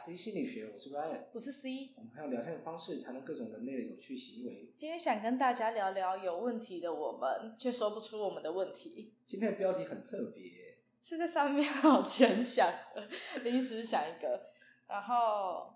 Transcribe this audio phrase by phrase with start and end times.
[0.00, 4.72] C 心理学，我是 Ryan，我是 C，我们还有聊天的方式，谈论各种人类的有趣行为。
[4.74, 9.12] 今天想跟大家聊聊有问题的我们，却说不出我们的问题。
[9.26, 13.06] 今天的标题很特别，是在上面好前想的，
[13.44, 14.48] 临时想一个，
[14.88, 15.74] 然后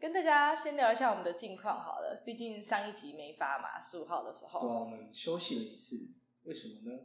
[0.00, 2.22] 跟大家先聊一下我们的近况好了。
[2.24, 6.08] 毕竟上一集没发嘛，十五号的时候，对啊，我们休息了一次，
[6.44, 7.00] 为什么呢？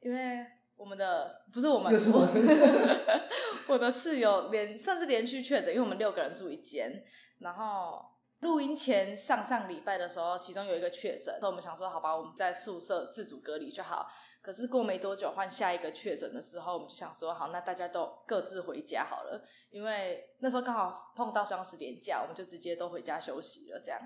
[0.00, 0.44] 因为
[0.80, 1.92] 我们的不是我们。
[3.68, 7.04] 我的室友连算是连续确诊，因为我们六个人住一间。
[7.40, 8.02] 然后
[8.40, 14.10] 录音前上上礼拜的时候，其中有一个确诊，所以我们想说，好吧，我们在宿舍自主隔离就好。
[14.40, 23.78] 可是过没多久换下一个确诊的时候，我们就想说，好，那大家都各自回家好了，因为那时候刚好碰到双十连假，我们就直接都回家休息了。
[23.84, 24.00] 这样，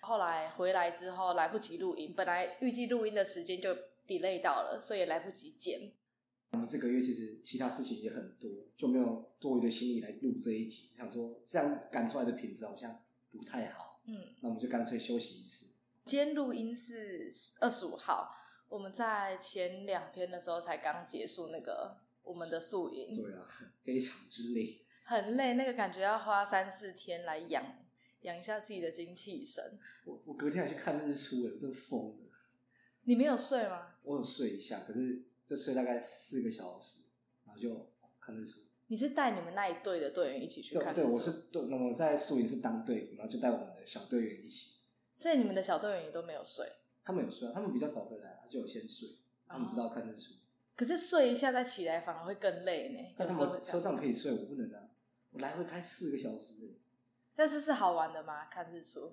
[0.00, 3.72] 后来回来之后来不及录音，本来预计录音的时间就
[4.08, 5.92] delay 到了，所以也来不及剪。
[6.52, 10.90] 我们这个月其实其他事情也很多，就没有多余的心力来录这一集。
[10.96, 15.74] 想说这样赶出来的品质好像不太好，嗯，那我们就干脆休息一次。
[16.04, 17.28] 今天录音是
[17.60, 18.30] 二十五号，
[18.68, 23.14] 我们在前两天的时候才刚结束那个我们的宿营。
[23.14, 23.46] 对啊，
[23.84, 27.62] 非常之累，很累，那个感觉要花三四天来养
[28.22, 29.78] 养一下自己的精气神。
[30.04, 32.16] 我我隔天还去看日出，我真疯了。
[33.02, 33.96] 你没有睡吗？
[34.04, 35.24] 我有睡一下，可是。
[35.46, 37.04] 就睡大概四个小时，
[37.44, 37.88] 然后就
[38.20, 38.60] 看日出。
[38.88, 41.02] 你是带你们那一队的队员一起去看日出？
[41.02, 44.74] 对，对，我是对，那我在宿营是当队，然后就带我们的小队员一起。
[45.14, 46.66] 所以你们的小队员也都没有睡？
[47.04, 49.16] 他们有睡啊，他们比较早回来，就有先睡。
[49.48, 50.32] 他们知道看日出。
[50.74, 53.14] 可是睡一下再起来反而会更累呢。
[53.16, 54.90] 但他们车上可以睡，我不能啊！
[55.30, 56.54] 我来回开四个小时。
[57.34, 58.46] 但是是好玩的吗？
[58.46, 59.12] 看日出？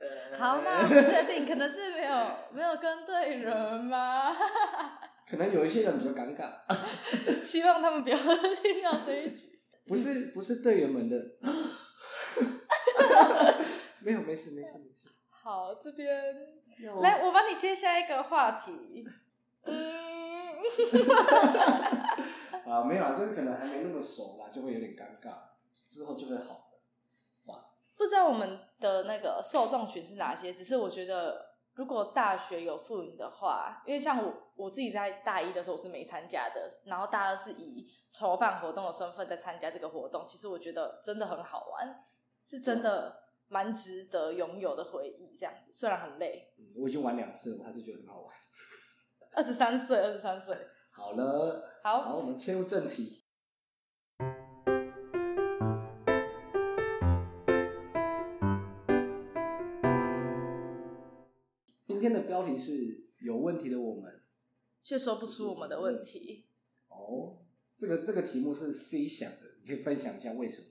[0.00, 2.16] 呃、好，那 确定，可能是没有
[2.52, 4.32] 没有跟对人吗？
[5.28, 6.50] 可能有一些人比较尴尬，
[7.40, 9.60] 希望他们不要听到这一集。
[9.86, 11.16] 不是不是队员们的，
[14.00, 15.10] 没有没事没事没事。
[15.30, 16.34] 好，这边
[17.00, 19.04] 来，我帮你接下一个话题。
[19.64, 20.56] 嗯，
[22.66, 25.34] 啊，没有啊，就是可能还没那么熟啦，就会有点尴尬，
[25.88, 26.78] 之后就会好的。
[27.46, 27.66] 哇，
[27.96, 31.50] 不知道我们的那个受众群是哪些，只是我觉得。
[31.74, 42.04] 如果大学有宿营的话，因为像我我自己在大一的时候我是没参加的，然后大二是以筹办活动的身份在参加这个活动，其实我觉得真的很好玩，
[42.44, 45.34] 是真的蛮值得拥有的回忆。
[45.38, 48.34] 这样子虽然很累，嗯，我已经玩两次了，我还是觉得很好玩。
[49.32, 50.54] 二十三岁，二十三岁，
[50.90, 53.24] 好了，好，好，我们切入正题。
[62.10, 64.20] 天的标题是有问题的我们，
[64.82, 66.46] 却说不出我们的问题。
[66.88, 67.38] 哦，
[67.76, 70.66] 这个这个题目是 C 想的，你可以分享一下为什么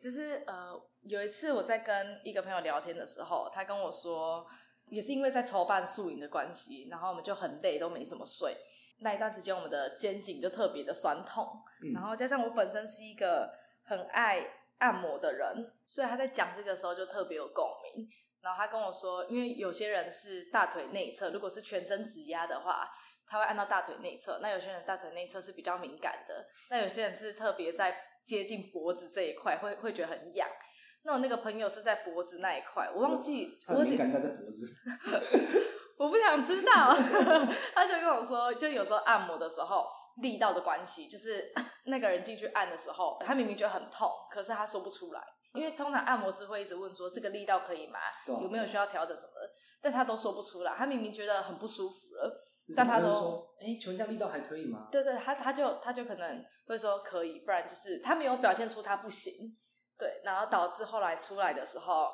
[0.00, 4.46] 就是呃，有一次我在跟一个朋友聊天的时候，他跟我说，
[4.88, 8.54] 也是因为在筹办宿营的关系，然后我们就很累，都没什么睡。
[8.98, 11.48] 那一段时间，我们的肩颈就特别的酸痛，
[11.82, 13.50] 嗯，然后加上我本身是一个
[13.84, 14.46] 很爱
[14.78, 18.06] 按摩的人，所以他在讲这个时候就特别有共鸣。
[18.46, 22.88] 然后他跟我说，因为有些人是大腿内侧，如果是全身指压的话，
[23.26, 24.38] 他会按到大腿内侧。
[24.40, 30.48] 那有些人大腿内侧是比较敏感的，那有些人是特别在接近脖子这一块，会会觉得很痒。
[31.02, 34.76] 那我那个朋友是在脖子那一块，我忘记，他敏感在脖子，
[35.98, 36.94] 我不想知道。
[37.74, 39.88] 他就跟我说，就有时候按摩的时候
[40.22, 41.52] 力道的关系，就是
[41.86, 45.20] 那个人进去按的时候，他明明觉得很痛，可是他说不出来。
[45.56, 47.98] 因为通常按摩师会一直问说，这个力道可以吗？
[48.26, 49.50] 有没有需要调整什么的？
[49.80, 52.44] 但他都说不出来，他明明觉得很不舒服了，
[52.76, 54.88] 但他都说，哎，请问这样力道还可以吗？
[54.92, 59.32] 对对，他他就他就可能会说可以，不然就是他没有表现出他不行。
[59.98, 62.10] 对，然后导致后来出来的时候，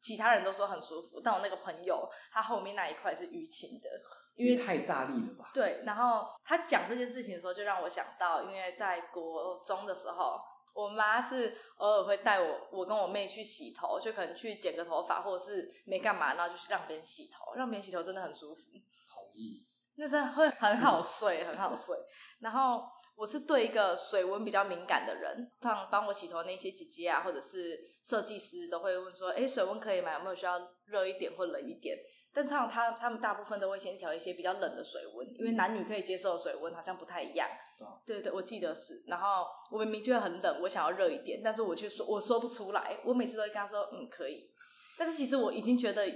[0.00, 3.90] 其他人都说很舒服，但我那个朋友他后面那一块是淤青的，
[4.36, 5.50] 因为太大力了吧？
[5.54, 10.38] 对，然后他讲这件事情的时候，就让我想到，因为在国中的时候。
[10.76, 18.64] 我妈是偶尔会带我，我跟我妹去洗头，就可能去剪个头发，或者是没干嘛，然后就是让别人洗头，让别人洗头真的很舒服。
[19.08, 19.64] 同意。
[19.94, 21.96] 那真的会很好睡，很好睡。
[22.40, 22.84] 然后
[23.14, 30.12] 我是对一个水温比较敏感的人，通常帮我洗头那些姐姐啊，或者是设计师都会问说：“哎，水温可以吗？
[30.12, 31.96] 有没有需要热一点或冷一点？”
[32.36, 37.48] 但通常他他们大部分都会先调一些比较冷的水温，因为男女可以接受的水温好像不太一样。
[38.04, 39.04] 对对，我记得是。
[39.06, 43.00] 然后我明明觉得很冷，我想要热一点，但是我却说我说不出来。
[43.06, 44.50] 我每次都会跟他说，嗯，可以。
[44.98, 46.06] 但是其实我已经觉得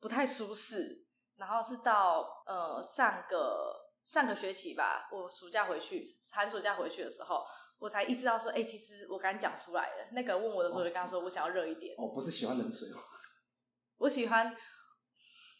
[0.00, 1.06] 不太舒适。
[1.36, 7.44] 然后是到呃上个上个学期吧，我暑假回去，寒暑假回去的时候，
[7.78, 10.08] 我才意识到说，哎、欸，其实我刚讲出来了。
[10.12, 11.94] 那个人问我的时候，就跟他说，我想要热一点。
[11.96, 12.98] 哦，不是喜欢冷水哦。
[13.98, 14.54] 我喜欢，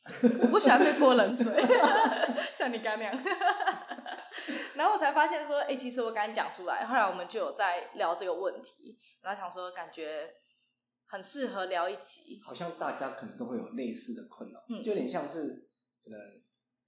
[0.42, 1.62] 我不喜欢被泼冷水，
[2.52, 3.14] 像你刚那样。
[4.74, 6.84] 然后我才发现说，哎、欸，其实我敢讲出来。
[6.86, 10.34] 后来我们就有在聊这个问题，然后想说，感觉
[11.06, 12.40] 很适合聊一集。
[12.42, 15.68] 好像大家可能都会有类似的困扰，嗯，就有点像是
[16.02, 16.18] 可能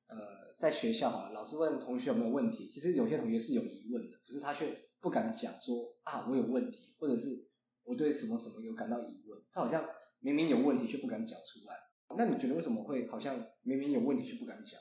[0.09, 0.17] 呃，
[0.59, 7.29] 在学校哈，老师问同学有没有问题，其实有些同学是有疑问的，可是他却不敢讲说啊，我有问题，或者是
[7.85, 9.85] 我对什么什么有感到疑问，他好像。
[10.25, 11.75] 明明有问题却不敢讲出来，
[12.17, 14.81] 那你觉得为什么会好像明明有问题却不敢讲？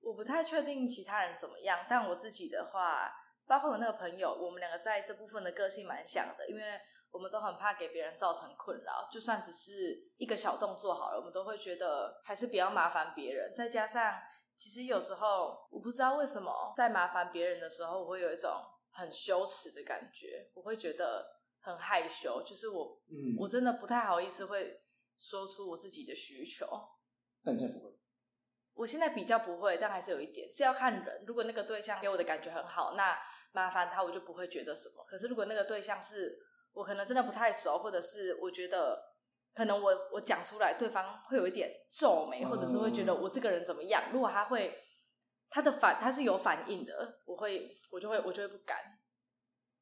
[0.00, 3.10] 我不太确定其他人怎么样，但我自己的话，
[3.46, 6.62] 包括我那个朋友，我们两个在这部分的个性蛮像的，因为
[7.10, 13.52] 我们都很怕给别人造成困扰，就算只是一个小动作好了，我们都会觉得还是比较麻烦别人。
[13.54, 14.14] 再加上，
[14.56, 18.50] 其实有时候我不知道为什么在麻烦别人的时候，我会有一种
[18.90, 21.40] 很羞耻的感觉，我会觉得。
[21.64, 24.76] 很害羞，就是我，嗯，我真的不太好意思会
[25.16, 26.66] 说出我自己的需求。
[27.44, 27.98] 但现在不会，
[28.74, 31.24] 我现在比较不会，但还是有一点是要看人。
[31.26, 33.18] 如果那个对象给我的感觉很好，那
[33.52, 35.04] 麻烦他我就不会觉得什么。
[35.08, 36.38] 可是如果那个对象是
[36.72, 38.98] 我可能真的不太熟，或者是我觉得
[39.54, 44.04] 可能我我讲出来，对方会有一点皱眉，或者是会觉得我这个人怎么样？
[44.12, 44.78] 如果他会
[45.50, 48.78] 他的反他是有反应的，我会我就会我就会不敢。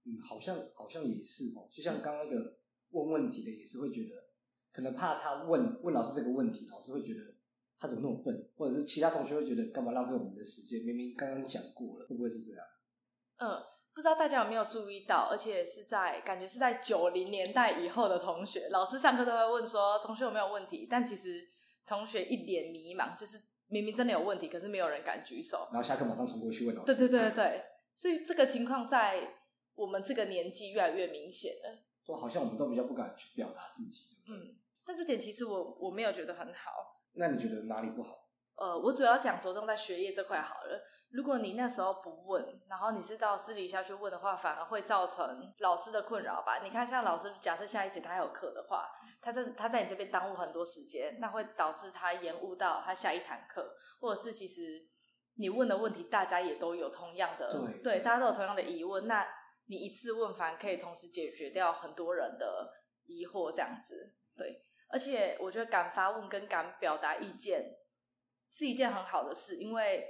[0.05, 2.57] 嗯，好像好像也是哦，就像刚刚那个
[2.91, 4.20] 问问题的，也是会觉得
[4.73, 7.21] 可能怕他问问老师这个问题，老师会觉得
[7.79, 10.83] 他怎么那么笨，或者是其他同学会觉得干嘛浪费我们的时间？
[10.83, 12.67] 明明刚刚讲过了，会不会是这样？
[13.39, 13.63] 嗯，
[13.95, 21.47] 不知道大家有没有注意到，而且是在感觉是在九零年代以后的同学，老师上课都会问说同学有没有问题，但其实
[21.87, 23.39] 同学一脸迷茫，就是
[23.69, 26.95] 明明真的有问题，可是没有人敢举手，然后下课马上冲过去问老师。
[26.95, 27.63] 对对对对对，
[27.97, 29.37] 所以这个情况在。
[29.77, 34.05] 我们这个年纪越来越明显了，都好像我们都比较不敢去表达自己。
[34.29, 34.55] 嗯，
[34.91, 36.73] 但这点其实我我没有觉得很好。
[37.13, 38.13] 那你觉得哪里不好？
[38.57, 40.83] 呃，我主要讲着重在学业这块好了。
[41.11, 46.59] 如果你那时候不问，然后你是到私底下去问的话，反而会造成老师的困扰吧？
[46.61, 48.89] 你看，像老师假设下一节他有课的话，
[49.23, 54.61] 他在他在你这边耽误很多时间，那会导致他延误到他下一堂课，或者是其实
[55.37, 59.25] 你问的问题大家也都有同样的，对，对，大家都有同样的疑问，那。
[59.67, 62.69] 你一次问反而可以同时解决掉很多人的
[63.07, 64.67] 疑惑，这样子对。
[64.91, 67.79] 而且我觉得敢发问跟敢表达意见
[68.51, 70.07] 是一件很好的事，因为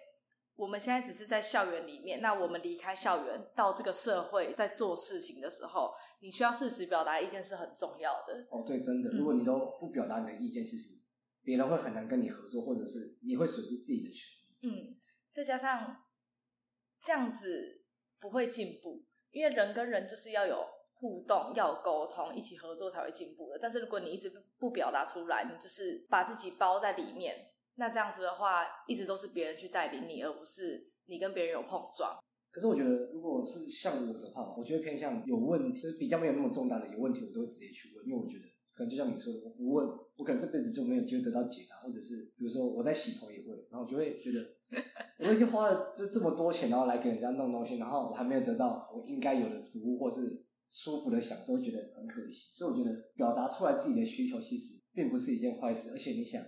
[0.57, 8.35] 我们现在只是在校园里面，那我们离开校园到这个社会，在做事情的时候，你需要适时表达意见是很重要的。
[8.51, 10.91] 哦，对，真的，如果你都不表达你的意见，其实
[11.43, 14.69] 别人会很难跟你合作，或者是你会损失自己的权利。
[14.69, 14.97] 嗯，
[15.33, 16.05] 再加上
[17.01, 17.85] 这样子
[18.19, 19.07] 不会进步。
[19.33, 20.67] 因为人跟人就是要有
[21.01, 23.59] 互动，要沟通，一起合作才会进步的。
[23.59, 27.35] 但是如果你一直不表达出来，你就是把自己包在里面，
[27.77, 32.19] 那这样子的话，一直都是别人去带领你，而不是你跟别人有碰撞。
[32.51, 38.45] 可是我觉得，如果是像我的话，我觉得偏向有问题，就是比较没有那么重大的有问题，我都会直接去问，因为我觉得
[38.75, 39.87] 可能就像你说的，我不问，
[40.19, 44.39] 我可能这辈子就没有机会得到解答，或者是比如说我在洗头也会，然后我就会觉得。
[45.19, 52.49] 我已经花了这这么多钱，然后来给人家弄东西，然后我还没有得到我应该有的服务或是舒服的享受，觉得很可惜。
[52.53, 55.91] 所以我觉得表达出来自己的需求，其实并不是一件坏事。
[55.91, 56.41] 而且你想，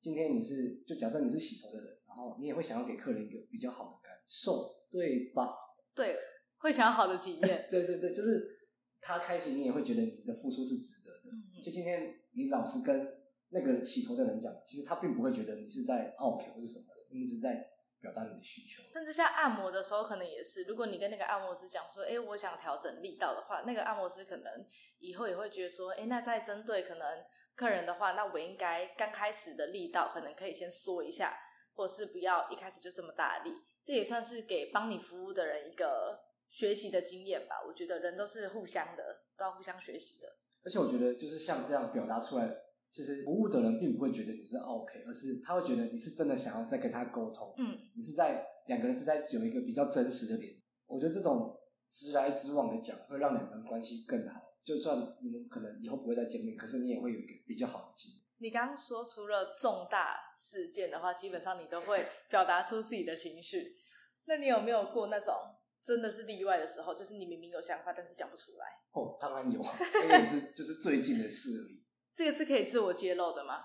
[0.00, 5.50] 今天你是就假设你是洗头的人，然后你也会想要给客人一个比较好的感受，对吧？
[5.94, 6.16] 对，
[6.56, 7.66] 会想要好的体验。
[7.70, 8.58] 对对对，就是
[9.00, 11.36] 他开心，你也会觉得你的付出是值得的。
[11.36, 11.62] 嗯嗯。
[11.62, 13.06] 就今天你老实跟
[13.50, 16.86] 那个洗头的人讲，其实他并不会觉得你是在傲气或是什么。
[16.88, 17.66] 的，你只是在
[18.06, 20.62] 表达你的需求，甚至像按摩的时候，可能也是。
[20.64, 24.64] 如果你跟那个按摩师讲说：“哎，我想调整力道的话”，那个按摩师可能
[25.00, 27.24] 以后也会觉得说：“哎，那在针对可能
[27.56, 31.36] 客人的话，那我应该刚开始的力道可能可以先缩一下，
[31.74, 37.56] 或者是不要一开始就这么大力。”这也算是给帮你服务的人一个学习的经验吧。
[37.66, 40.28] 我觉得人都是互相的，都要互相学习的。
[40.64, 42.65] 而且我觉得，就是像这样表达出来的。
[42.90, 47.52] 其实服务的人并不会觉得你是 OK，而是他会觉得你是真的想要再跟他沟通。
[47.58, 50.54] 嗯，你是在两个人是在有一个比较真实的点。
[50.86, 54.40] 我觉得这种直来直往的讲，会让两个人关系更好。
[54.64, 58.22] 就算你们可能以后不会再见面，可是你也会有一个比较好的经历。
[58.38, 63.76] 你刚刚说除了重大事件的话，基本上你都会表达出自己的情绪。
[64.24, 65.34] 那你有没有过那种
[65.82, 68.66] 真的是例外的时候，就是你明明有想法，但是讲不出来？
[68.92, 71.85] 哦，当然有，因为是就是最近的事而已。
[72.16, 73.60] 这个是可以自我揭露的吗？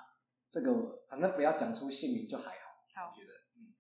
[0.50, 0.70] 这个
[1.08, 2.84] 反正不要讲出姓名就还好。
[2.94, 3.72] 好，觉得嗯。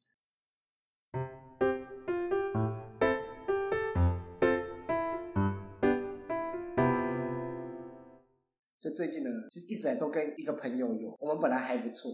[8.80, 12.10] 就最近呢，是一直都跟一个朋友有，我们本来还不错，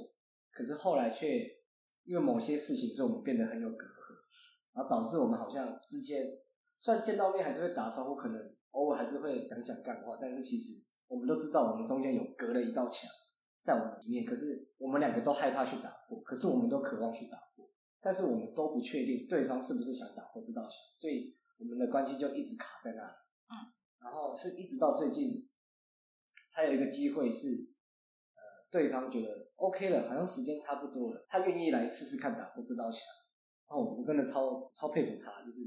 [0.51, 1.45] 可是后来却
[2.05, 4.17] 因为某些事情，所以我们变得很有隔阂，
[4.73, 6.25] 然后导致我们好像之间
[6.79, 13.09] 虽然见到面还是会打招呼，可能偶尔还是会讲讲干话，但是其实我们都知道我们中间有隔了一道墙
[13.59, 23.17] 在我们里面，可是我们两个都害怕去打破，可是我们都渴望去打破，但是我们都不确定对方是不是想打破这道墙，所以我们的关系就一直卡在那里。
[23.49, 23.55] 嗯，
[23.99, 25.49] 然后是一直到最近
[26.51, 27.47] 才有一个机会是，
[28.35, 33.01] 呃，对方觉得 OK 了，好像时间差不多了，他愿意来试试看打破这道墙。
[33.69, 35.59] 然后我真的超超佩服他，就是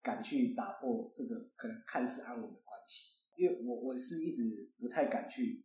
[0.00, 3.11] 敢去打破这个可能看似安稳的关系。
[3.36, 5.64] 因为我我是一直不太敢去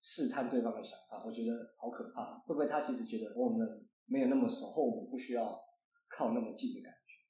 [0.00, 2.38] 试探对方的想法，我觉得好可怕。
[2.46, 5.58] 会不会他其实觉得我们没有那么熟，或我们不需要
[6.08, 7.24] 靠那么近的感觉？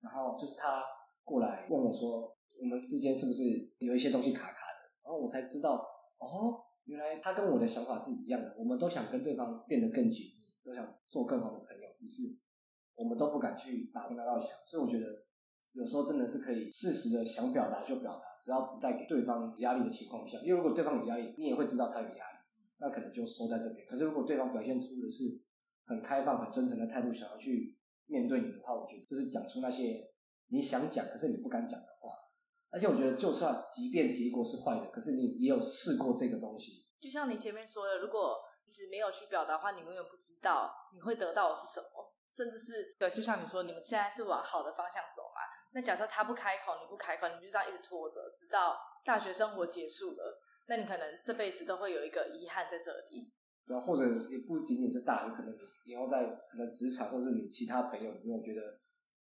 [0.00, 0.82] 然后就是他
[1.24, 2.34] 过来问我说。
[2.58, 4.80] 我们之间是不是有一些东西卡卡的？
[5.04, 5.76] 然后我才知道，
[6.16, 6.56] 哦，
[6.86, 8.56] 原来他跟我的想法是一样的。
[8.58, 12.40] 我们都想跟对方变得更紧密，都想做更好的朋友，只是
[12.94, 14.48] 我们都不敢去打破那道墙。
[14.64, 15.25] 所以我觉得，
[15.76, 20.38] 有时候真的是可以适时的想表达就表达，只要不带给对方压力的情况下。
[20.38, 22.38] 因为如果对方有压力，你也会知道他有压力，
[22.78, 23.86] 那可能就收在这边。
[23.86, 25.44] 可是如果对方表现出的是
[25.84, 30.10] 很开放、很真诚的态度，想要去面对你的话，我觉得就是讲出那些
[30.48, 32.10] 你想讲，可是你不敢讲的话。
[32.70, 36.86] 而且我觉得，就算即便结果是坏的，可是你也有试过这个东西。
[36.98, 45.40] 就像你前面说的，如果一直没有去表达的话，你永远不知道你会得到的是什么，甚至是对，就像你说，你们现在是往好的方向走嘛？
[45.76, 53.30] 那假设他不开口，你不开口，你就这样一直拖着，直到大学生活结束了，那你可能这辈子都会有一个遗憾在这里。
[53.66, 55.54] 对啊，或者也不仅仅是大学，可能
[55.84, 58.80] 以后在可能职场，或是你其他朋友，有没有觉得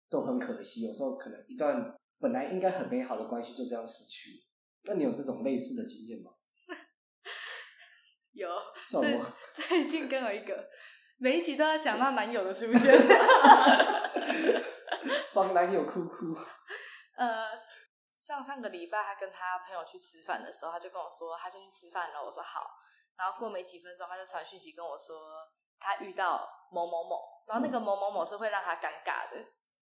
[0.08, 0.84] 都很可惜？
[0.84, 1.98] 有时候可能一段。
[2.18, 4.42] 本来应该很美好的关系就这样失去，
[4.86, 6.32] 那你有这种类似的经验吗？
[8.32, 8.48] 有，
[8.88, 9.20] 最
[9.54, 10.70] 最近跟我一个，
[11.18, 12.94] 每一集都要讲到男友的出现，
[15.36, 16.34] 帮男友哭哭。
[17.16, 17.50] 呃，
[18.18, 22.66] 上上个礼拜他跟他朋友去吃饭的时候，他就跟我说他先去吃饭了，我说好，
[23.18, 25.16] 然后过没几分钟他就传讯息跟我说
[25.78, 29.38] 他遇到某某某，然后那个某某某是会让他尴尬的，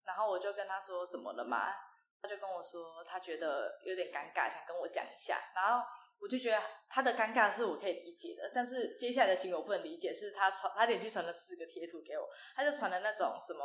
[0.04, 1.74] 然后我就跟他说怎么了嘛？
[2.22, 5.38] 他就跟我说，他觉得有点尴尬，想跟我讲一下。
[5.54, 5.82] 然后
[6.18, 13.64] 我就觉得他的尴尬是我可以理解的，但是接下来的行为我不能理解，是他传他连续传了四个贴图给我，他就传了那种什么，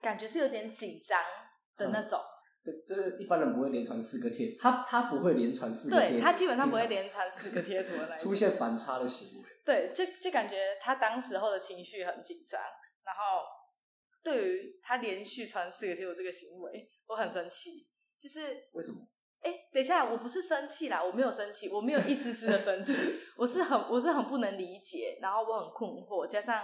[0.00, 1.20] 感觉是有点紧张
[1.76, 2.20] 的那种。
[2.60, 8.18] 这、嗯、就是一般人不会连传四个贴，他他不会连传四个贴，对他基本上不会连传四个贴图的那种。
[8.18, 9.48] 出现反差的行为。
[9.64, 12.60] 对，就就感觉他当时候的情绪很紧张，
[13.04, 13.42] 然后
[14.24, 16.90] 对于他连续传四个贴图这个行为。
[17.06, 17.70] 我很生气，
[18.20, 18.98] 就是为什么？
[19.40, 22.92] 哎，等一下，我不是生气啦，我没有生气，我没有一丝丝的生气，
[23.38, 26.62] 我是很，我是很不能理解，然后我很困惑，加上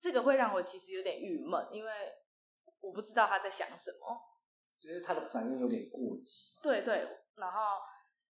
[0.00, 1.90] 这个会让我其实有点郁闷，因为
[2.86, 4.22] 我不知道他在想什么，
[4.80, 6.54] 就是他的反应有点过激。
[6.62, 7.80] 对对，然后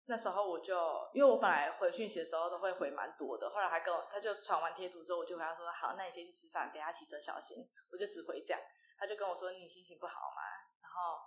[0.05, 0.75] 那时候我就，
[1.13, 7.57] 因为我本来回讯息的时候都会回蛮多的，后来还跟我，他就传完贴图之后，我就跟他说，好，那你先去吃饭，等下骑车小心，
[7.91, 8.61] 我就只回这样，
[8.97, 10.41] 他就跟我说，你心情不好吗？
[10.81, 11.17] 然后，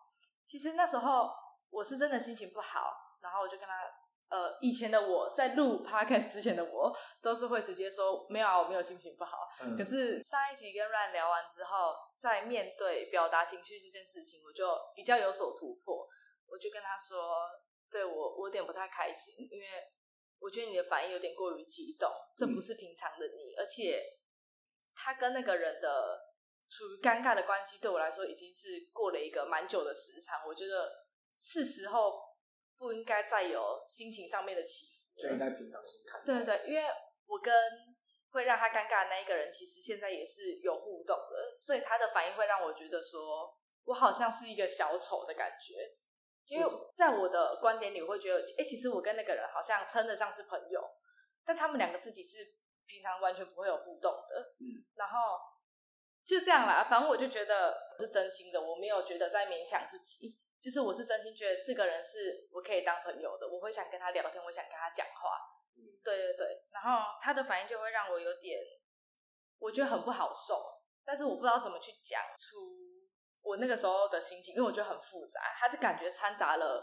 [0.45, 1.33] 其实那时候
[1.71, 3.81] 我是真的心情不好，然后我就跟他，
[4.35, 9.39] 呃，以前的我在录 podcast 之前的我，都是会直接说没有啊，我没有心情不好。
[9.63, 9.77] 嗯。
[9.77, 16.09] 可是上一集跟 Ryan 聊完之后，在面对表达情绪这件事情，我就比较有所突破。
[16.49, 17.49] 我就跟他说，
[17.89, 19.67] 对，我我有点不太开心，因为
[20.41, 23.59] 我觉得你的反应有点过于激动，这不是平常的你，嗯。
[23.59, 24.03] 而且
[24.97, 26.21] 他跟那个人的。
[26.67, 30.91] 处于尴尬的关系对我来说已经是过了一个蛮久的时长，我觉得
[31.39, 32.19] 是时候
[32.77, 36.01] 不应该再有心情上面的起伏，就应该平常心。
[36.07, 36.23] 看。
[36.25, 36.85] 对对对，因为
[37.27, 37.53] 我跟
[38.31, 43.55] 会让他尴尬的那一个人，其实现在也是有互动的，所以他的反应会让我觉得说
[43.85, 45.75] 我好像是一个小丑的感觉，
[46.49, 50.81] 因为在我的观点里，我会觉得，哎，其实我跟那个人好像称得上是朋友，
[51.45, 52.39] 但他们两个自己是
[52.87, 55.19] 平常完全不会有互动的，嗯，然后。
[56.27, 65.37] 就这样啦，反正我就觉得我是真心的，我没有觉得在勉强自己，就是我是真心觉得这个人是我可以当朋友的，我会想跟他聊天，我想跟他讲话，
[65.77, 68.59] 嗯，对对对，然后他的反应就会让我有点，
[69.59, 70.57] 我觉得很不好受，
[71.05, 72.57] 但是我不知道怎么去讲出
[73.43, 76.83] 我那个时候的心情，因为我觉得很复杂，他是感觉掺杂了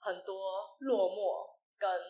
[0.00, 2.00] 很多落寞跟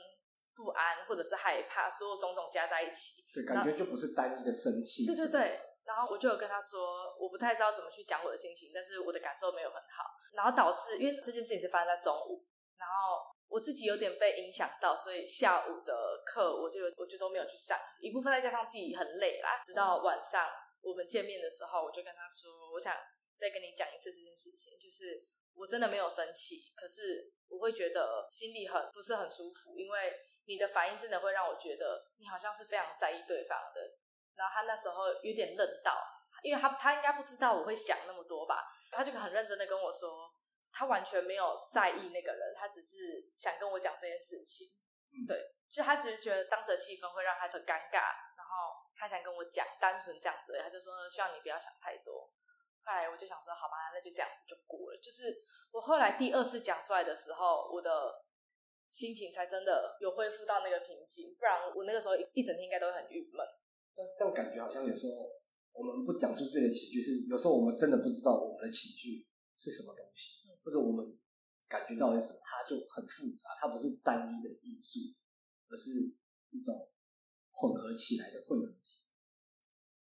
[0.55, 5.61] 不安或者是害怕，所有种种加在一起，对，感觉就不是单一的生气，对对对。
[5.89, 10.05] 然后我就有跟他说，我不太知道怎么去讲我的心情，但是我的感受没有很好，
[10.35, 12.45] 然后导致因为这件事情是发生在中午，
[12.77, 19.59] 然后我自己有点被影响到，所以下午的课我就我就都没有去上，一部分再加上自己很累啦。
[19.65, 20.47] 直到晚上
[20.83, 22.95] 我们见面的时候，我就跟他说，我想
[23.39, 30.13] 再跟你讲一次这件事情，就是我真的没有生气，可是我会觉得心里很不是很舒服，因为
[30.45, 33.81] 你的反应真的会让我觉得你好像是非常在意对方的。
[34.39, 35.93] 然后他那时候有点愣到，
[36.43, 40.33] 因为他他应该不知道我会想那么多吧，他就很认真的跟我说。
[40.71, 44.69] 他完全没有在意那个人，他只是想跟我讲这件事情。
[45.11, 52.31] 嗯、对，就他只是觉得当时的气氛会让他很尴尬，然后他想跟我讲，单纯这样子，他就说希望你不要想太多。
[52.85, 54.99] 后来我就想说，好吧，那就这样子就过了。
[54.99, 55.35] 就是
[55.73, 58.23] 我后来第二次讲出来的时候，我的
[58.91, 63.45] 心情才真的有恢复到那个平静，不然我那个时候一一整天应该都很郁闷。
[63.99, 65.27] 但这种感觉好像有时候
[65.75, 69.27] 我们不讲述自己的情绪，是有时候我们真的不知道我们的情绪
[69.59, 70.39] 是什么东西。
[70.65, 71.01] 或者我们
[71.67, 75.01] 感觉到的时候，它就很复杂，它不是单一的因素，
[75.71, 76.13] 而是
[76.51, 76.75] 一种
[77.51, 79.09] 混合起来的混合体。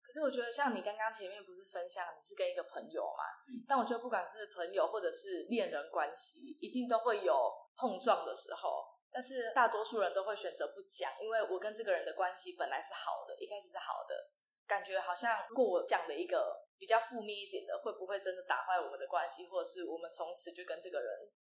[0.01, 3.25] 可是我觉得，像你刚刚前面不是分享你是跟一个朋友嘛？
[3.51, 7.35] 嗯、但我觉得不管是朋友或者是恋人关系，一定都会有
[7.75, 8.94] 碰撞的时候。
[9.15, 14.13] 但是大多数人都会选择不讲，因为我跟这个人的关系本来是好的，一开始是好的，
[14.67, 16.65] 感觉好像如果我讲了一个。
[16.77, 21.09] 比较负面一点的，会不会真的打坏我们的关系，或者是我们从此就跟这个人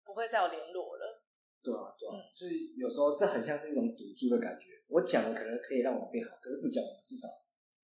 [0.04, 1.24] 不会再有联络了？
[1.64, 4.68] 对啊，对啊，嗯、所以有时候这很像是一种赌注的感觉。
[4.90, 7.30] 我讲了可能可以让我变好，可是不讲，我至少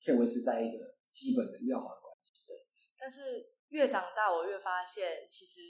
[0.06, 0.78] 可以维持在一个
[1.10, 2.34] 基本的要好的关系。
[2.46, 2.68] 对，
[3.00, 5.62] 但是越长大，我越发现，其实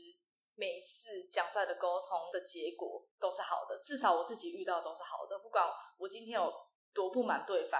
[0.55, 5.37] 每一次讲出来的沟通的结果都是好的，至少我自己遇到的都是好的。
[5.37, 6.51] 不管我今天有
[6.93, 7.79] 多不满对方。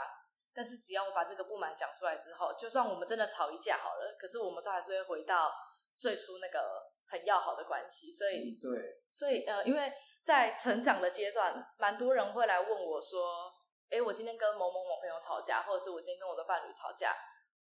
[0.53, 5.49] 但是只要我把这个不满讲出来之后，就算我们真的吵一架好了，可是我们都还是会回到
[5.95, 8.12] 最初那个很要好的关系。
[8.12, 13.49] 所以，对，所以呃，因为在成长的阶段，蛮多人会来问我说
[13.91, 17.15] ：“诶，我今天跟某某某朋友吵架，或者是我今天跟我的伴侣吵架，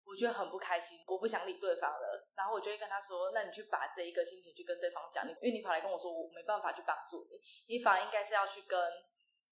[0.03, 2.08] 我觉得很不开心，我不想理对方了。”
[2.39, 8.79] 然后我就会跟他说：“那你去把这一个心情去跟对方讲，你因为你跑来跟我说，我没办法去帮助你，你反而应该是要去跟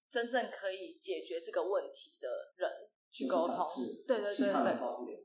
[0.10, 2.72] 真正可以解决这个问题的人。”
[3.10, 3.66] 去沟通，
[4.06, 4.54] 对对对对，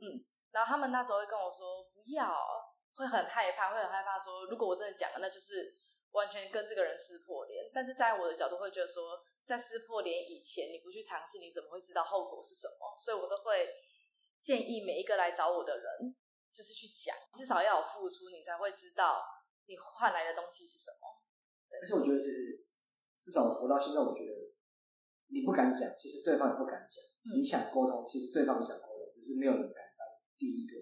[0.01, 2.33] 嗯，然后他们那时候会跟我说不要，
[2.94, 5.75] 会很害怕，会很害怕说，如果我真的讲了，那就是
[6.12, 7.68] 完全跟这个人撕破脸。
[7.75, 12.96] 但是在我的角度会觉得说，在撕破脸以前，你不去尝试，你怎么会知道后果是什么？
[12.96, 13.68] 所以我都会
[14.40, 16.16] 建议每一个来找我的人，
[16.52, 19.24] 就是去讲，至少要有付出，你才会知道
[19.66, 21.08] 你换来的东西是什么。
[21.80, 22.68] 而且我觉得，其实
[23.16, 24.52] 至少我活到现在，我觉得
[25.32, 27.00] 你不敢讲，其实对方也不敢讲。
[27.34, 30.04] 你想沟通，其实对方也想沟通，只是没有人敢当
[30.36, 30.76] 第一个。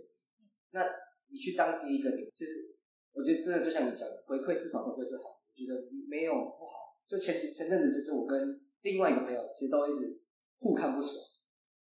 [0.73, 0.83] 那
[1.31, 2.75] 你去当第一个，你就是
[3.13, 5.39] 我觉得真的就像你讲的，回馈至少都会是好。
[5.39, 5.79] 我觉得
[6.09, 6.99] 没有不好。
[7.07, 10.27] 就前几前阵子，其实我跟另外一个朋友，其实都一直
[10.59, 11.15] 互看不爽，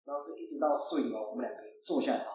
[0.04, 2.29] 然后是一直到睡了，我们两个坐下来。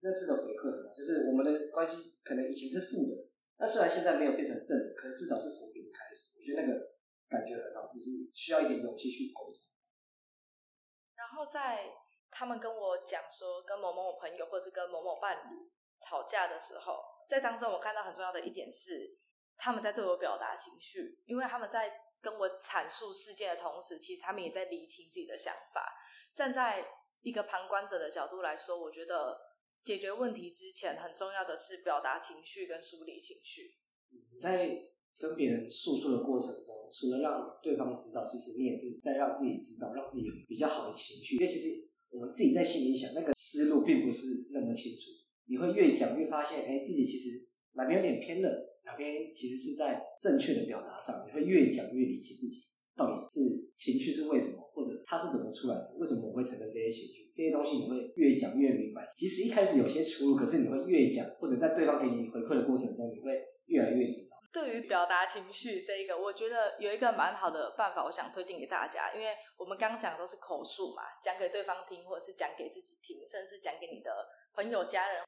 [0.00, 3.12] 那次的回馈，就是我们的关系可能以前是负的，
[3.58, 6.40] 那虽然现在没有变成正的，可是至少是从零开始。
[6.40, 6.96] 我觉得那个
[7.28, 9.60] 感觉很好，只是需要一点勇气去沟通。
[11.14, 11.84] 然后在
[12.30, 19.18] 他们跟我讲说跟某某朋友或者是跟某某伴侣吵架的时候，在当中我看到很重要的一点是，
[19.58, 25.92] 他们在对我表达情绪，因为他们在跟我阐述事件的同时，其实他们也在理清自己的想法。
[26.32, 26.86] 站在
[27.20, 29.38] 一个旁观者的角度来说，我觉得
[29.82, 33.76] 解决问题之前很重要的是表达情绪跟梳理情绪。
[34.32, 41.36] 你在跟别人诉说的过程中，除了让对方知道，其实你也是在让自己知道，让自己有比较好的情绪。
[41.36, 45.10] 因为其实我们自己在心里想，那个思路并不是那么清楚。
[45.46, 51.26] 你会越讲越发现，哎，自己其实哪边有点偏了，哪边其实是在正确的表达上。
[51.26, 52.62] 你会越讲越理解自己
[52.94, 57.28] 到底是情绪是为什么，或者它是怎么出来的，为什么我会产生这些情绪？
[57.28, 59.06] 这些东西你会越讲越明白。
[59.14, 64.40] 其实一开始有些出入，可是你会越讲，或者在对方给你回馈的过程中，你会越来越知道。
[64.52, 69.14] 对于表达情绪这一个，我觉得有一个蛮好的办法，我想推荐给大家。
[69.14, 74.10] 因为我们刚讲的都是口述嘛，讲给对方听，或者是讲给自己听，甚至是讲给你的
[74.54, 75.22] 朋友、家人，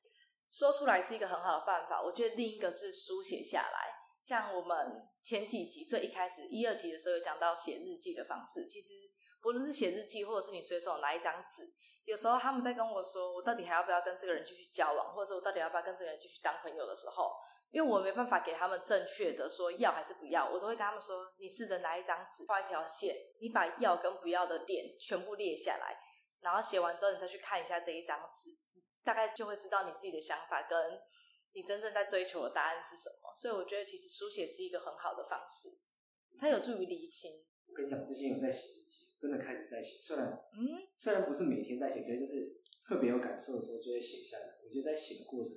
[0.50, 2.02] 说出来是一个很好的办法。
[2.02, 3.78] 我觉得另一个是书写下来，
[4.20, 4.76] 像我们
[5.22, 8.66] 前几集最一开始一二集的时候有讲到写日记的方式。
[8.66, 8.94] 其实
[9.42, 11.64] 不论是写日记，或者是你随手拿一张纸，
[12.04, 17.32] 有时候他们在跟我说，我到底还要不要跟这个人继续交往，或者我到底要不要跟这个人继续当朋友的时候。
[17.72, 25.96] 因为我没办法给他们正确的说要还是不要，我都会跟他们说：你试着拿一张纸画一条线，你把要跟不要的点全部列下来，
[26.42, 28.50] 然后写完之后你再去看一下这一张纸，
[29.02, 31.00] 大概就会知道你自己的想法跟
[31.54, 33.32] 你真正在追求的答案是什么。
[33.34, 35.70] 所以我觉得其实书写是一个很好的方式。
[36.38, 37.30] 它有助于理清。
[37.68, 38.81] 我跟你讲，最近有在写，
[39.22, 39.98] 真的开始在写。
[40.00, 40.26] 虽然
[40.58, 44.58] 嗯，虽然不是每天在写，可是就是特别有感受的时候就会写下来。
[44.64, 45.52] 我觉得在写的过程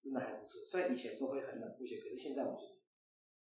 [0.00, 0.60] 真的还不错。
[0.66, 2.82] 虽然以前都会很冷不写，可是现在我觉得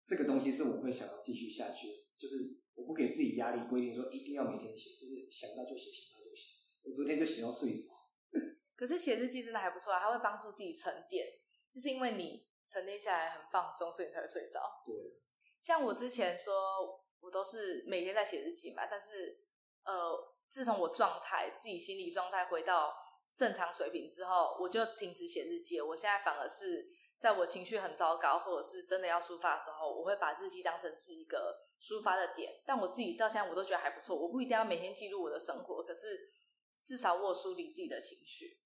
[0.05, 1.95] 这个东西是我会想要继续下去的。
[2.19, 6.51] 就是我不给自己压力，规定说一定要每天写，就是想到就写，想到就写。
[6.85, 7.89] 我昨天就写到睡着。
[8.77, 11.27] 可是写日记真的还不错啊，它会帮助自己沉淀，
[11.73, 14.61] 就是因为你沉淀下来很放松，所以你才会睡着。
[14.85, 14.95] 对，
[15.59, 17.01] 像我之前说。
[17.25, 19.44] 我都是每天在写日记嘛，但是
[19.85, 22.93] 呃，自从我状态自己心理状态回到
[23.35, 25.87] 正常水平之后，我就停止写日记了。
[25.87, 26.87] 我现在反而是
[27.19, 32.63] 在我情绪很糟糕，或者是真的要抒发的时候，我会把日记当成是一个抒发的点。
[32.65, 34.17] 但我自己到现在我都觉得还不错。
[34.17, 36.31] 我不一定要每天记录我的生活，可是
[36.85, 38.61] 至少我有梳理自己的情绪。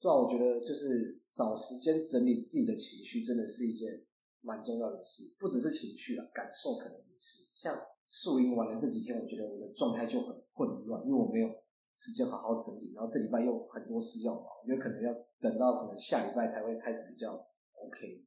[0.00, 4.06] 对啊，我觉得就是找时间整理自己的情绪，真的是一件
[4.40, 5.34] 蛮重要的事。
[5.38, 7.93] 不只是情绪啊，感受可能也是像。
[8.06, 11.48] 宿营完了这几天，我觉得我的状态就很混乱，因为我没有
[11.94, 18.24] 时间好好整理，然后这礼拜又很多事要忙，我觉得可能要等到可能下礼拜才会开始比较 OK。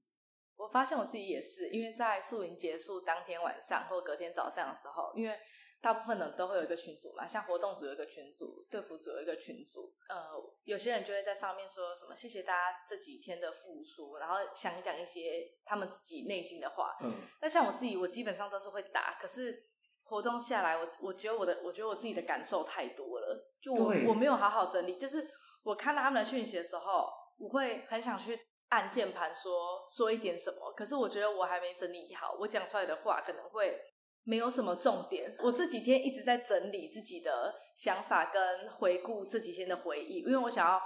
[0.57, 5.35] 我发现我自己也是，因为在宿营结束当天晚上或隔天早上的时候，因为
[5.81, 10.15] 大部分的都会有一个群组嘛，像活动组有一个群组，队服组有一个群组，呃，
[10.63, 16.97] 有些人就会在上面说什么谢谢大家这几天的付出，然后想一讲一些他们自己内心的话。
[17.01, 19.65] 嗯，那像我自己，我基本上都是会打，可是。
[20.09, 24.95] 活动下来，我我觉得我的，我觉得我自己的感受太多了，就我我没有好好整理。
[24.95, 25.21] 就是
[25.63, 33.77] 我看到他们的讯息的时候，我会很想去按键盘说说一点什么，可是我觉得我还没整理好，我讲出来的话可能会
[34.27, 35.33] 没有什么重点。
[35.39, 40.81] 我这几天一直在整理自己的想法跟回顾这几天的回忆，因为我想要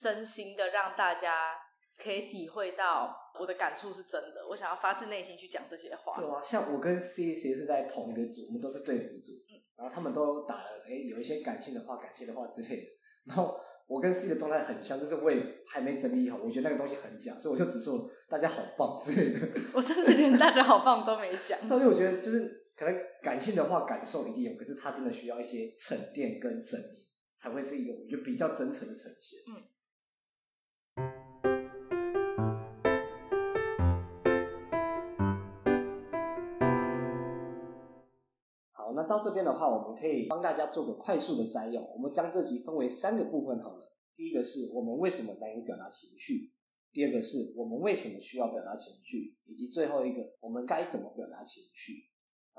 [0.00, 1.54] 真心的让大家
[2.02, 3.16] 可以体会到。
[3.38, 6.12] 我的感触是真的，我想要发自内心去讲这些话。
[6.14, 12.82] 对啊，像我跟 C 其实是在同一个组，我们都是队服组，嗯，然后他们都打了，哎，有一些感性的话、感谢的话之类的。
[13.24, 19.48] 然后我跟 C 的状态很像，就是我也还没整理好，我觉得那个东西很假，所以我就只说大家好棒之类的。
[19.72, 21.66] 我甚至连大家好棒都没讲。
[21.66, 29.38] 所以我觉得就是可能感性的话感受一定有，可是它真的需要一些沉淀跟整理，才会是一个我觉得比较真诚的呈现。
[29.48, 29.68] 嗯。
[38.96, 41.82] 那到这边的话，我们可以帮大家做个快速的摘要。
[41.82, 43.92] 我们将这集分为三个部分好了。
[44.14, 46.50] 第一个是我们为什么难以表达情绪，
[46.94, 52.09] 第二个是我们为什么需要表达情绪，以及最后一个我们该怎么表达情绪。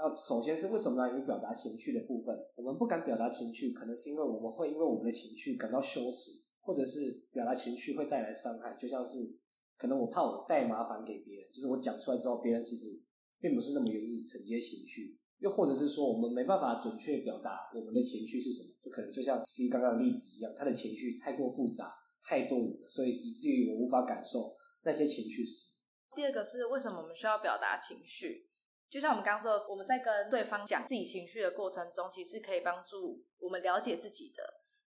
[0.02, 9.38] 那首先是为什么难以表达情绪的部分，我们不敢表达情绪，可能是因为我们会因为我们的情绪感到羞耻，或者是表达情绪会带来伤害，就像是
[9.78, 13.00] 可能我怕我带麻烦给别人，就是我讲出来之后，别人其实
[13.40, 15.20] 并不是那么愿意承接情绪。
[15.38, 26.16] 又或者是说，我们没办法准确表达我们的情绪是什么，就可能就像 C 刚刚的例子一样，他的情绪太过复杂、太多了，所以以至于我无法感受那些情绪是什么。
[26.16, 28.50] 第二个是为什么我们需要表达情绪？
[28.92, 34.44] 就像我们刚刚说，我们在跟对方讲自己情绪的过程中，其实可以帮助我们了解自己的。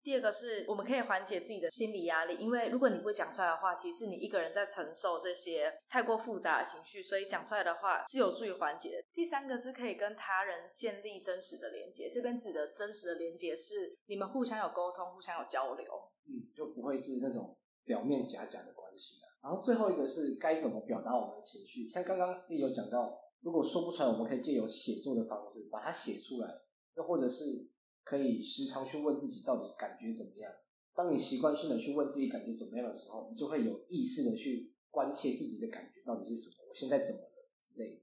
[0.02, 9.02] 第二个是我们可以缓解自己的心理压力，因为如果你不讲出来的话，其实是你一个人在承受这些太过复杂的情绪，所以讲出来的话是有助于缓解。
[9.14, 15.86] 第三个是可以跟他人建立真实的连接，这边指的真实的连接是你们互相有沟通、互相有交流，
[16.28, 19.14] 嗯，就不会是那种表面假假的关系。
[19.42, 26.48] 然后最后一个是该怎么表达我们的情绪，像刚刚 C 有讲到，如果说不出来，我们可以借由写作的方式把它写出来，
[26.96, 27.70] 又或者是。
[28.06, 30.48] 可以时常去问自己到底感觉怎么样。
[30.94, 38.02] 当你习惯性的去问自己感觉怎么样的时候，你就会有意识的去关切自己的感觉到底是什么，我现在怎么了之类的。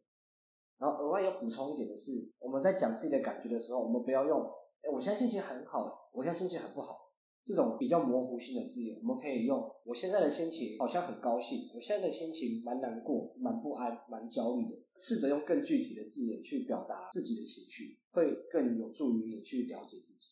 [0.78, 4.42] 然后额外要补充一点的是，我们在讲自己的感觉的时候，我们不要用
[4.84, 7.03] “哎，我现在心情很好，我现在心情很不好”
[7.44, 8.98] 这种比较模糊性的字眼。
[9.02, 18.00] 我们可以用“我现在的心情好像很高兴，我现在的心情蛮难过、蛮不安、蛮焦虑的”，试着用更具体的字眼去表达自己的情绪。
[18.14, 20.30] 会更有助于你去了解自己，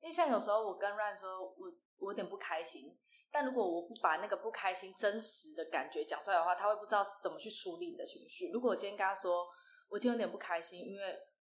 [0.00, 2.98] 因为像有时候我跟 Ryan 说，我我有点不开心，
[3.30, 8.50] 但如果我不把那个不开心真实的感觉讲出来的话，他会不知道怎么去处理你的情绪。
[8.50, 9.46] 如果我今天跟他说，
[9.88, 11.16] 我今天有点不开心，因为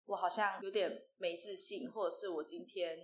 [0.07, 2.99] 我好像有点没自信，或者是我今天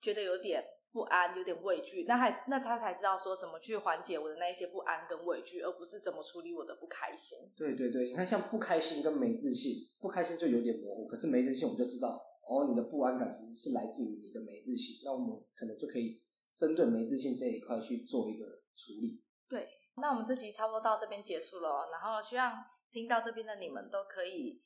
[0.00, 7.38] 觉得有点不安，有点畏惧，那还那他才知道说怎么去缓解我的那一些不安跟畏惧，而不是怎么处理我的不开心。
[7.56, 16.22] 对对对，你看像不开心跟没自信，不开心就有点模糊，可是没自信我们就知道，哦，你的不安感其实是来自于你的没自信，那我们可能就可以
[16.54, 18.44] 针对没自信这一块去做一个
[18.76, 19.22] 处理。
[19.48, 22.52] 对，那我们这集差不多到这边结束了，然后希望
[22.90, 24.62] 听到这边的你们都可以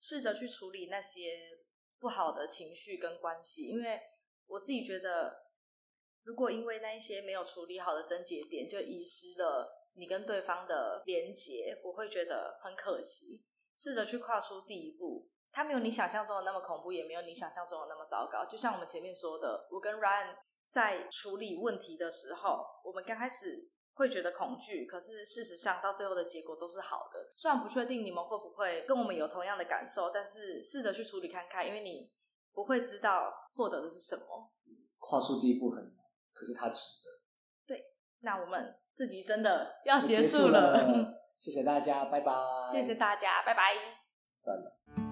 [0.00, 1.38] 试着去处理那些
[1.98, 4.00] 不好的情绪跟关系，因为
[4.46, 5.47] 我自己觉得，
[6.28, 13.42] 如果因为那一些没有处理好的症结点，就遗失了你跟对方的连结，我会觉得很可惜。
[13.74, 18.44] 试着去跨出第一步，它没有你想象中的那么恐怖，也没有你想象中的那么糟糕。
[18.44, 20.36] 就像我们前面说的，我跟 Ryan
[20.68, 23.70] 在处理问题的时候，我们刚开始。
[23.98, 27.32] 会觉得恐惧，可是事实上到最后的结果都是好的。
[27.36, 32.12] 虽然不确定你们会不会跟我们有同样的感受，但是试着去处理看看，因为你
[32.52, 34.52] 不会知道获得的是什么。
[35.00, 35.92] 跨出第一步很，
[36.38, 37.10] 可是它值得。
[37.66, 37.84] 对，
[38.20, 40.78] 那我们这集真的要结束了。
[40.78, 42.32] 束了谢谢大家，拜拜。
[42.70, 43.72] 谢谢大家，拜拜。
[44.38, 45.07] 赞了。